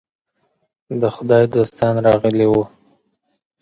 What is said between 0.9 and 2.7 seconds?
د خدای دوستان راغلي وو.